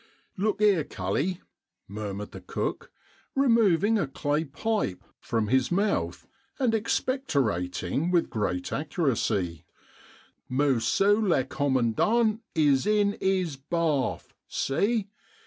[0.35, 1.41] "Look here, cully,"
[1.87, 2.91] murmured the cook,
[3.35, 6.27] removing a clay pipe from his mouth
[6.57, 9.63] and expectorating with great accuracy;"
[10.51, 15.07] moosoo le commondant is in 'is bath— see.